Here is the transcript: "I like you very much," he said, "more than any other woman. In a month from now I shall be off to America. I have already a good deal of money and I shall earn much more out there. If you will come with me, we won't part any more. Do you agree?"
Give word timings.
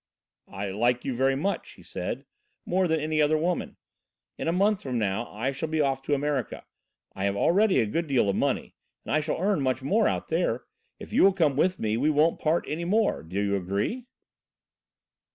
"I 0.47 0.71
like 0.71 1.05
you 1.05 1.15
very 1.15 1.35
much," 1.35 1.73
he 1.73 1.83
said, 1.83 2.25
"more 2.65 2.87
than 2.87 2.99
any 2.99 3.21
other 3.21 3.37
woman. 3.37 3.77
In 4.35 4.47
a 4.47 4.51
month 4.51 4.81
from 4.81 4.97
now 4.97 5.31
I 5.31 5.51
shall 5.51 5.69
be 5.69 5.79
off 5.79 6.01
to 6.01 6.15
America. 6.15 6.65
I 7.13 7.25
have 7.25 7.35
already 7.35 7.79
a 7.79 7.85
good 7.85 8.07
deal 8.07 8.27
of 8.27 8.35
money 8.35 8.73
and 9.05 9.13
I 9.13 9.19
shall 9.19 9.37
earn 9.39 9.61
much 9.61 9.83
more 9.83 10.07
out 10.07 10.29
there. 10.29 10.63
If 10.97 11.13
you 11.13 11.21
will 11.21 11.33
come 11.33 11.55
with 11.55 11.77
me, 11.77 11.97
we 11.97 12.09
won't 12.09 12.39
part 12.41 12.65
any 12.67 12.83
more. 12.83 13.21
Do 13.21 13.39
you 13.39 13.55
agree?" 13.55 14.07